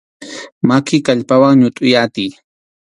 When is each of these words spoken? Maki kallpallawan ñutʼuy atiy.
Maki 0.67 0.97
kallpallawan 1.05 1.55
ñutʼuy 1.61 1.93
atiy. 2.03 2.31